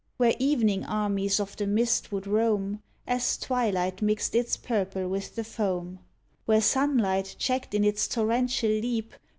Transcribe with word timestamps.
Where 0.17 0.33
evening 0.39 0.83
armies 0.83 1.39
of 1.39 1.55
the 1.57 1.67
mist 1.67 2.11
would 2.11 2.25
roam 2.25 2.81
As 3.05 3.37
twilight 3.37 4.01
mixed 4.01 4.33
its 4.33 4.57
purple 4.57 5.07
with 5.07 5.35
the 5.35 5.43
foam,— 5.43 5.99
Where 6.47 6.59
sunlight, 6.59 7.35
checked 7.37 7.75
in 7.75 7.83
its 7.83 8.07
torrential 8.07 8.71
leap. 8.71 9.13